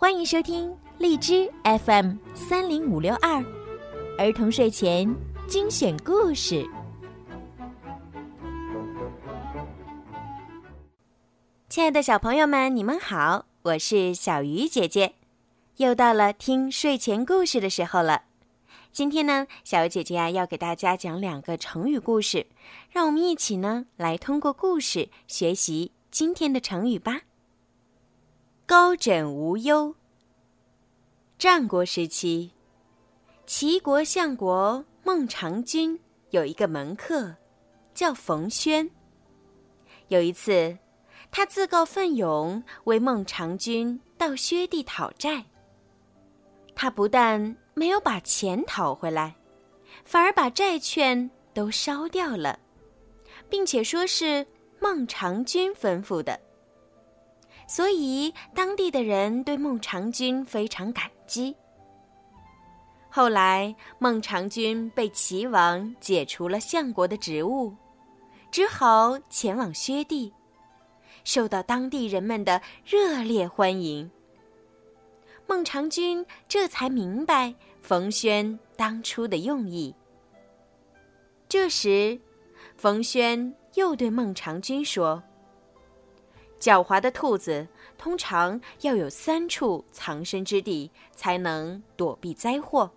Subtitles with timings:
[0.00, 3.44] 欢迎收听荔枝 FM 三零五六二
[4.16, 5.12] 儿童睡前
[5.48, 6.64] 精选故事。
[11.68, 15.16] 亲爱的小朋友们，你们好，我是小鱼姐姐，
[15.78, 18.22] 又到了听睡前故事的时候了。
[18.92, 22.46] 今天呢，小鱼姐姐啊要给大家讲两个成语故事，
[22.92, 27.22] 让我们一起呢来通过故事学习今天的成语吧。
[28.68, 29.94] 高枕无忧。
[31.38, 32.50] 战国时期，
[33.46, 35.98] 齐国相国孟尝君
[36.32, 37.36] 有一个门客，
[37.94, 38.90] 叫冯轩。
[40.08, 40.76] 有一次，
[41.30, 45.46] 他自告奋勇为孟尝君到薛地讨债。
[46.74, 49.34] 他不但没有把钱讨回来，
[50.04, 52.58] 反而把债券都烧掉了，
[53.48, 54.46] 并且说是
[54.78, 56.38] 孟尝君吩咐的。
[57.68, 61.54] 所以当地的人对孟尝君非常感激。
[63.10, 67.74] 后来孟尝君被齐王解除了相国的职务，
[68.50, 70.32] 只好前往薛地，
[71.24, 74.10] 受到当地人们的热烈欢迎。
[75.46, 79.94] 孟尝君这才明白冯轩当初的用意。
[81.48, 82.18] 这时，
[82.76, 85.22] 冯轩又对孟尝君说
[86.58, 92.90] ：“狡猾的兔子通常要有三处藏身之地，才能躲避灾祸。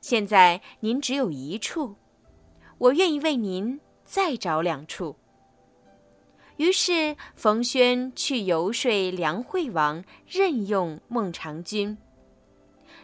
[0.00, 1.96] 现在您只有一处，
[2.78, 5.16] 我愿意为您再找两处。”
[6.58, 11.98] 于是，冯轩去游说梁惠王任用孟尝君。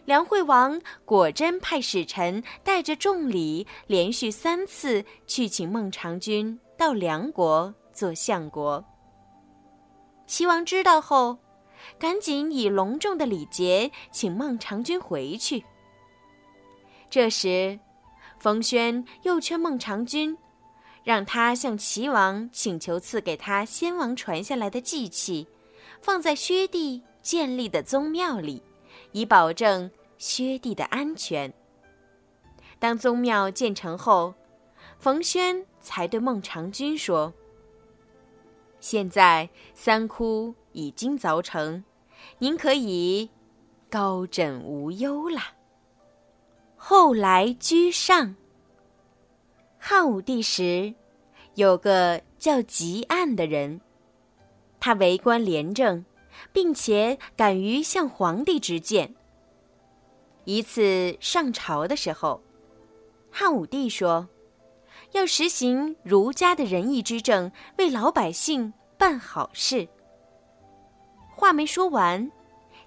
[0.05, 8.83] 梁惠王果真派使臣带着重礼，连续三次去请孟尝君到梁国做相国。
[10.33, 11.37] 齐王知道后，
[11.99, 15.63] 赶紧以隆重的礼节请孟尝君回去。
[17.07, 17.79] 这时，
[18.39, 20.35] 冯轩又劝孟尝君。
[21.03, 25.47] 让他向齐王请求赐给他先王传下来的祭器，
[26.01, 28.63] 放在薛地建立的宗庙里，
[29.11, 31.53] 以保证薛地的安全。
[32.79, 34.33] 当宗庙建成后，
[34.97, 37.31] 冯轩才对孟尝君说
[38.83, 41.85] ：“现在三窟已经凿成，
[42.39, 43.29] 您可以
[43.89, 45.39] 高枕无忧了。”
[46.75, 48.35] 后来居上。
[49.79, 50.93] 汉武帝时，
[51.55, 53.79] 有个叫汲黯的人，
[54.81, 56.03] 他为官廉政，
[56.51, 59.15] 并且敢于向皇帝直谏。
[60.43, 62.41] 一次上朝的时候，
[63.31, 64.27] 汉武帝说
[65.13, 69.87] ：“要实行儒家的仁义之政，为老百姓办好事。”
[71.35, 72.31] 话没说完，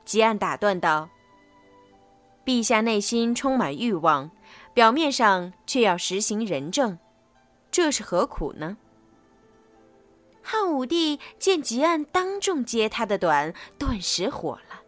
[0.07, 1.09] 汲黯打断道
[2.45, 4.31] ：“陛下内心充满欲望。”
[4.73, 6.99] 表面上却要实行仁政，
[7.71, 8.77] 这是何苦呢？
[10.43, 14.83] 汉武帝见汲黯当众揭他的短，顿时火了，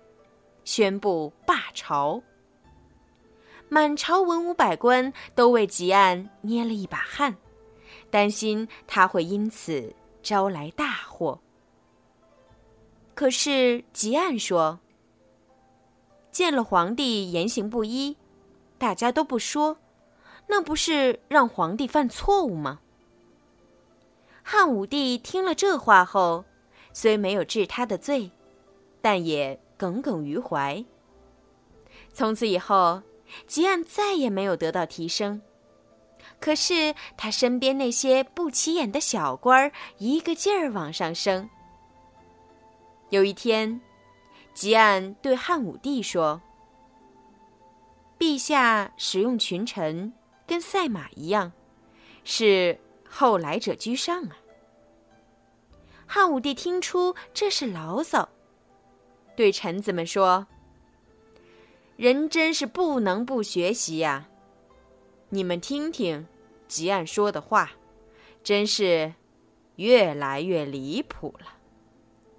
[0.62, 2.22] 宣布罢朝。
[3.68, 7.36] 满朝文武百官都为汲黯捏了一把汗，
[8.10, 11.40] 担心他会因此招来大祸。
[13.14, 14.78] 可是汲黯说
[16.30, 18.16] ：“见了皇帝言行不一。”
[18.78, 19.76] 大家都不说，
[20.46, 22.78] 那不是让皇帝犯错误吗？
[24.44, 26.44] 汉武帝听了这话后，
[26.92, 28.30] 虽没有治他的罪，
[29.02, 30.84] 但也耿耿于怀。
[32.12, 33.02] 从此以后，
[33.48, 35.42] 汲黯再也没有得到提升。
[36.40, 41.48] 可是他身边那些不起眼的小官儿，一个劲儿往上升。
[43.10, 43.80] 有一天，
[44.54, 46.40] 汲黯对汉武帝说。
[48.18, 50.12] 陛下使用群臣，
[50.44, 51.52] 跟赛马一样，
[52.24, 54.36] 是后来者居上啊。
[56.04, 58.28] 汉武帝听出这是牢骚，
[59.36, 60.48] 对臣子们说
[61.98, 64.28] ：“人真是不能不学习呀！
[65.30, 66.28] 你们听听，
[66.68, 67.72] 吉安说的话，
[68.44, 69.14] 真是
[69.74, 71.54] 越来越离谱了。”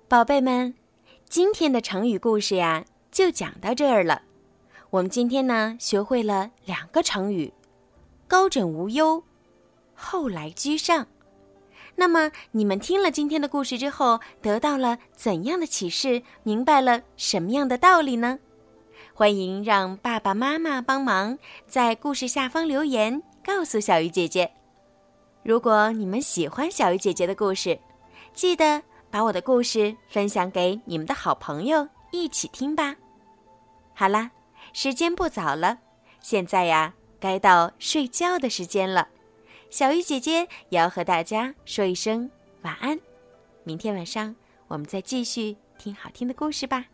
[0.07, 0.73] 宝贝们，
[1.27, 4.21] 今天的成语故事呀，就讲到这儿了。
[4.91, 7.51] 我们今天呢，学会了两个成语：
[8.29, 9.25] 高枕无忧，
[9.93, 11.05] 后来居上。
[11.95, 16.23] 那么，你们听了今天的故事之后，得到了怎样的启示？
[16.43, 18.39] 明白了什么样的道理呢？
[19.19, 21.37] 欢迎让爸爸妈妈帮忙
[21.67, 24.49] 在故事下方留言，告诉小鱼姐姐。
[25.43, 27.77] 如果你们喜欢小鱼姐姐的故事，
[28.31, 28.81] 记得
[29.11, 31.85] 把我的故事分享给你们的好朋友。
[32.11, 32.95] 一起听吧。
[33.93, 34.31] 好啦，
[34.71, 35.79] 时间不早了，
[36.21, 39.09] 现在呀，该到睡觉的时间了。
[39.69, 42.31] 小鱼姐姐也要和大家说一声
[42.61, 42.97] 晚安。
[43.65, 44.33] 明天晚上
[44.69, 46.85] 我们再继续听好听的故事吧。